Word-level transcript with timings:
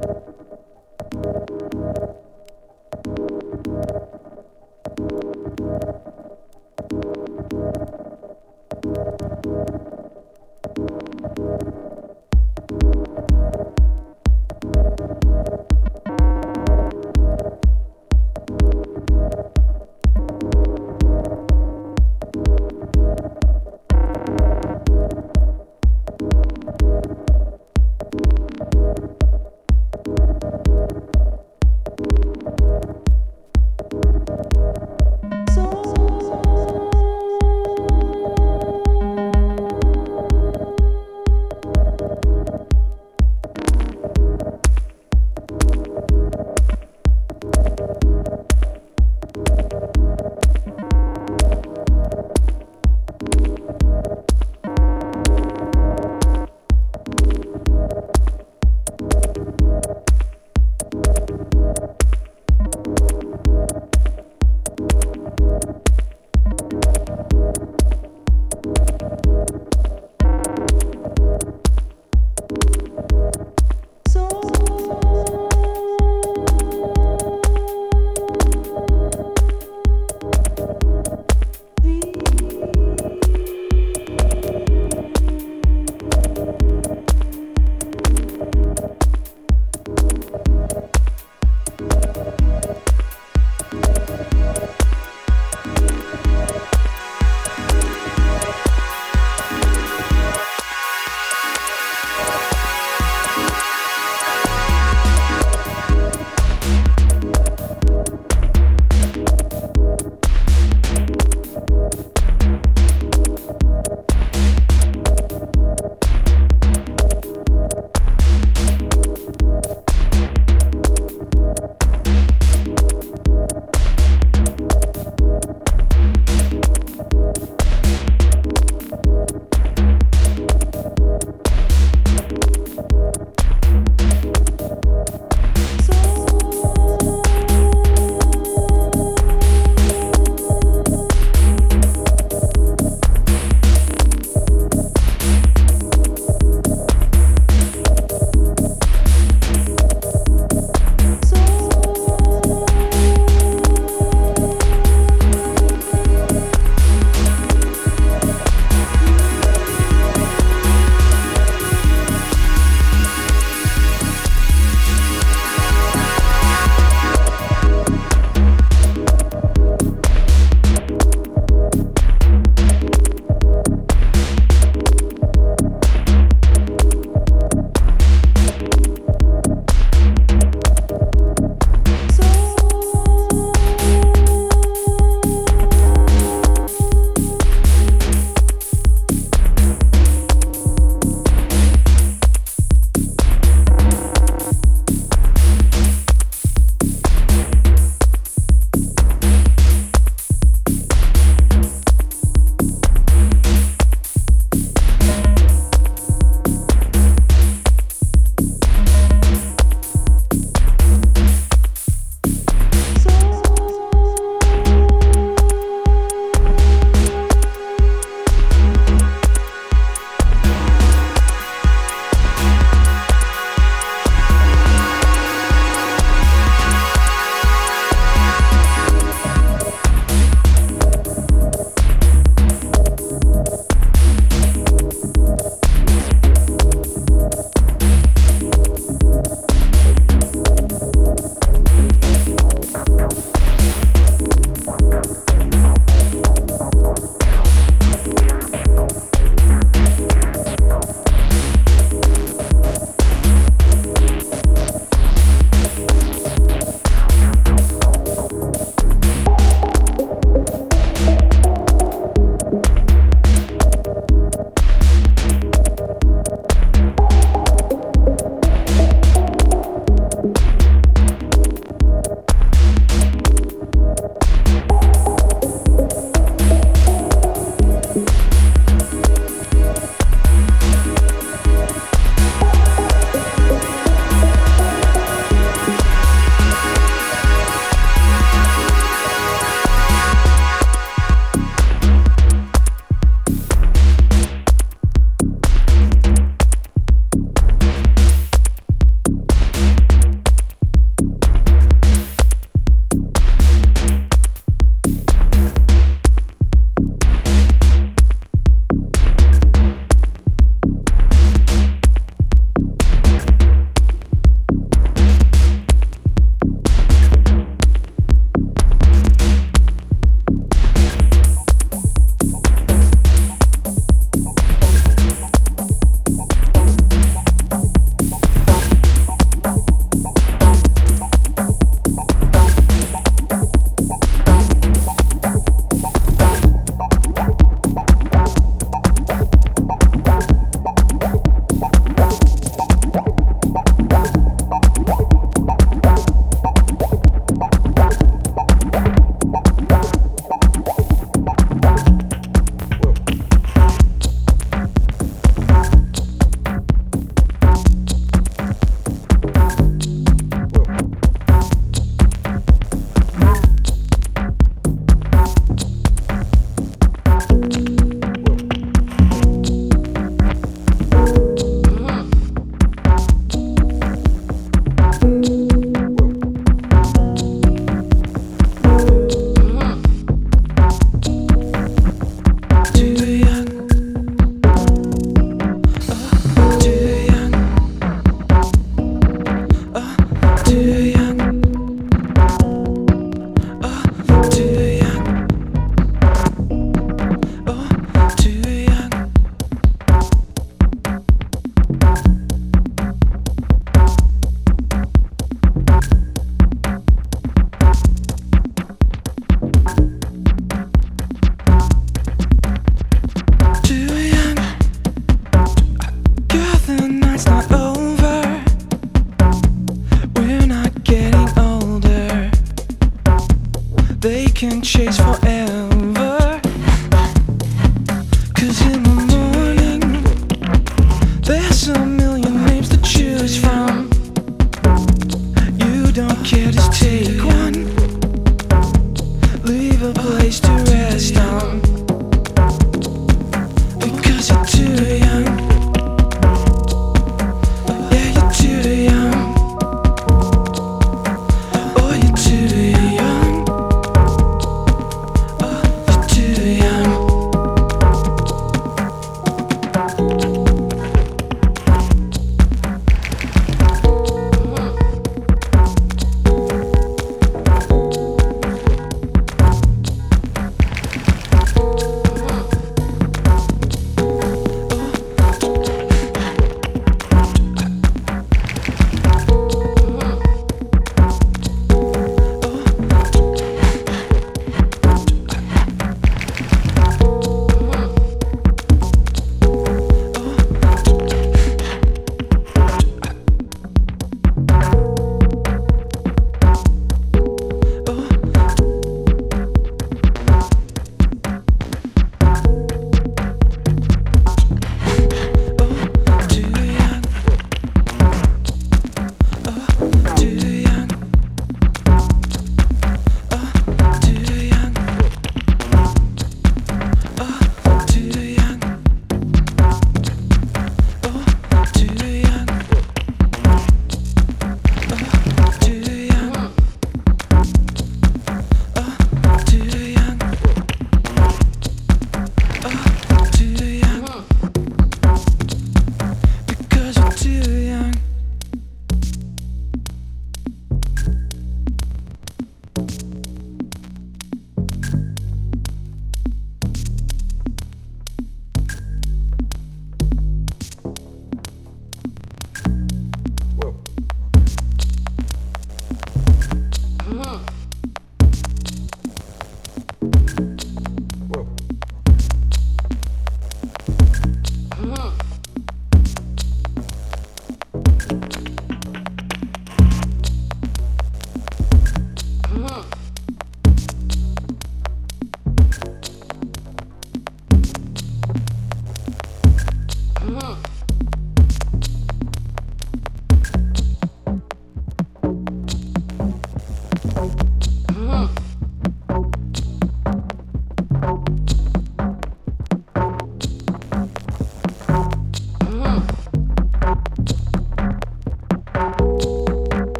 Thank 0.00 0.27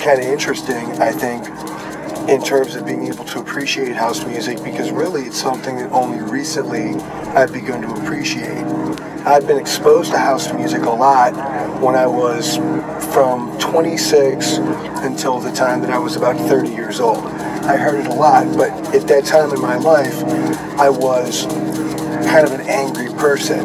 kind 0.00 0.20
of 0.20 0.26
interesting, 0.26 0.86
I 1.00 1.12
think, 1.12 1.46
in 2.28 2.42
terms 2.42 2.74
of 2.74 2.86
being 2.86 3.06
able 3.06 3.24
to 3.24 3.40
appreciate 3.40 3.94
house 3.94 4.24
music 4.24 4.62
because 4.62 4.90
really 4.90 5.22
it's 5.22 5.40
something 5.40 5.76
that 5.76 5.90
only 5.92 6.22
recently 6.22 6.94
I've 7.34 7.52
begun 7.52 7.82
to 7.82 7.92
appreciate. 8.02 8.64
I've 9.26 9.46
been 9.46 9.58
exposed 9.58 10.12
to 10.12 10.18
house 10.18 10.52
music 10.52 10.82
a 10.82 10.90
lot 10.90 11.32
when 11.80 11.94
I 11.94 12.06
was 12.06 12.56
from 13.12 13.58
26 13.58 14.58
until 15.02 15.38
the 15.38 15.52
time 15.52 15.80
that 15.82 15.90
I 15.90 15.98
was 15.98 16.16
about 16.16 16.36
30 16.48 16.70
years 16.70 17.00
old. 17.00 17.24
I 17.24 17.76
heard 17.76 18.00
it 18.00 18.06
a 18.06 18.14
lot, 18.14 18.46
but 18.56 18.70
at 18.94 19.06
that 19.08 19.24
time 19.24 19.52
in 19.52 19.60
my 19.60 19.76
life, 19.76 20.22
I 20.78 20.88
was 20.88 21.46
kind 22.26 22.46
of 22.46 22.52
an 22.52 22.62
angry 22.62 23.12
person. 23.14 23.60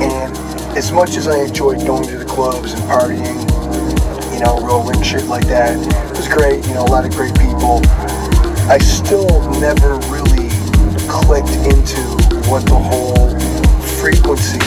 And 0.00 0.36
as 0.76 0.90
much 0.90 1.16
as 1.16 1.28
I 1.28 1.44
enjoyed 1.44 1.86
going 1.86 2.06
to 2.08 2.18
the 2.18 2.24
clubs 2.24 2.72
and 2.72 2.82
partying 2.82 3.49
you 4.40 4.46
know, 4.46 4.56
rolling 4.64 5.02
shit 5.02 5.28
like 5.28 5.44
that. 5.44 5.76
It 5.76 6.16
was 6.16 6.24
great, 6.24 6.64
you 6.64 6.72
know, 6.72 6.88
a 6.88 6.88
lot 6.88 7.04
of 7.04 7.12
great 7.12 7.36
people. 7.36 7.84
I 8.72 8.80
still 8.80 9.28
never 9.60 10.00
really 10.08 10.48
clicked 11.04 11.52
into 11.68 12.00
what 12.48 12.64
the 12.64 12.80
whole 12.80 13.36
frequency 14.00 14.64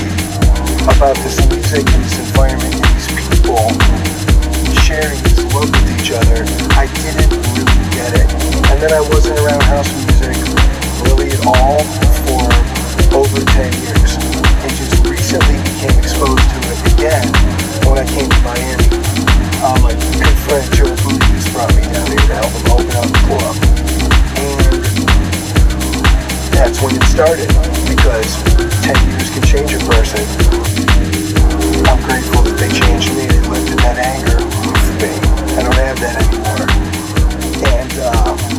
about 0.85 1.17
this 1.25 1.41
music 1.49 1.89
and 1.89 2.01
this 2.05 2.21
environment 2.21 2.69
and 2.69 2.85
these 2.93 3.09
people 3.17 3.65
sharing 4.85 5.17
this 5.25 5.41
love 5.49 5.65
with 5.65 5.89
each 5.97 6.13
other. 6.13 6.45
I 6.77 6.85
didn't 7.01 7.33
really 7.57 7.81
get 7.97 8.13
it. 8.13 8.29
And 8.69 8.77
then 8.77 8.93
I 8.93 9.01
wasn't 9.09 9.41
around 9.41 9.65
house 9.73 9.89
music 10.05 10.37
really 11.01 11.33
at 11.33 11.41
all 11.49 11.81
for 12.29 12.45
over 13.25 13.41
10 13.41 13.73
years. 13.81 14.21
And 14.21 14.69
just 14.77 15.01
recently 15.09 15.57
became 15.65 15.97
exposed 15.97 16.45
to 16.45 16.59
it 16.61 16.77
again 16.93 17.25
when 17.89 17.97
I 17.97 18.05
came 18.05 18.29
to 18.29 18.41
Miami 18.45 19.12
um, 19.63 19.79
good 19.79 20.35
brought 21.55 21.73
me 21.75 21.81
down 21.87 22.07
here 22.07 22.19
to 22.19 22.35
help 22.35 22.51
open 22.67 22.95
up 22.99 23.07
the 23.07 23.21
club. 23.23 23.55
And 24.35 24.83
that's 26.51 26.81
when 26.83 26.95
it 26.95 27.03
started, 27.03 27.47
because 27.87 28.43
10 28.83 28.91
years 29.07 29.29
can 29.31 29.43
change 29.43 29.71
a 29.71 29.79
person. 29.87 30.19
I'm 31.87 32.01
grateful 32.03 32.43
that 32.43 32.57
they 32.59 32.71
changed 32.75 33.15
me, 33.15 33.27
lifted 33.47 33.79
that 33.79 33.97
anger 34.03 34.43
me. 34.99 35.15
I 35.55 35.63
don't 35.63 35.79
have 35.79 35.99
that 35.99 36.15
anymore. 36.27 36.67
And 37.71 37.93
uh, 37.99 38.52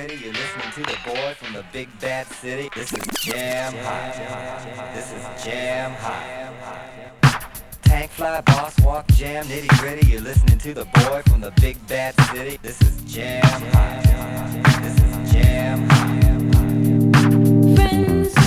gritty. 0.00 0.24
You're 0.24 0.32
listening 0.32 0.72
to 0.72 0.82
the 0.82 0.98
boy 1.04 1.34
from 1.34 1.52
the 1.52 1.64
big 1.72 1.88
bad 2.00 2.26
city. 2.26 2.70
This 2.74 2.92
is 2.92 3.04
jam 3.20 3.74
hot. 3.84 4.94
This 4.94 5.12
is 5.12 5.44
jam 5.44 5.92
hot. 5.92 6.26
Tank 7.82 8.10
fly, 8.12 8.40
boss 8.42 8.78
walk, 8.80 9.06
jam 9.08 9.44
nitty 9.46 9.68
gritty. 9.80 10.06
You're 10.06 10.20
listening 10.20 10.58
to 10.58 10.74
the 10.74 10.84
boy 10.84 11.22
from 11.26 11.40
the 11.40 11.50
big 11.60 11.84
bad 11.86 12.14
city. 12.32 12.58
This 12.62 12.80
is 12.82 13.00
jam 13.12 13.42
hot. 13.72 14.02
This 14.82 14.96
is 14.96 15.32
jam 15.32 15.88
hot. 15.88 16.10
Friends. 17.76 18.39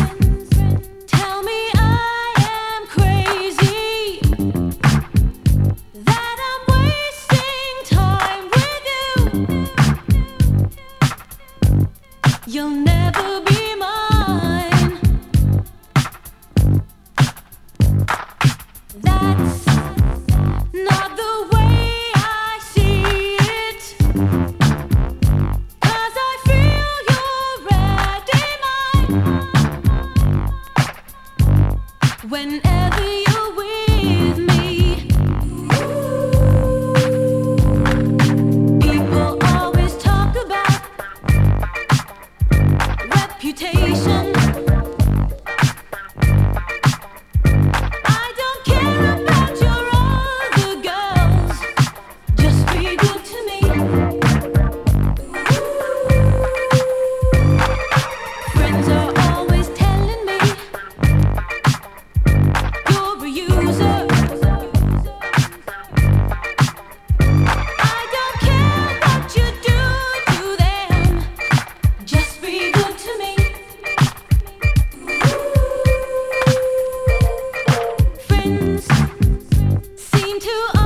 to 80.43 80.82